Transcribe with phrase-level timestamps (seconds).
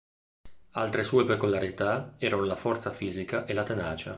[0.71, 4.09] Altre sue peculiarità erano la forza fisica e la tenacia.